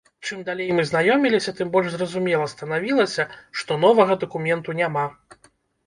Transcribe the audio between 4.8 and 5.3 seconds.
няма.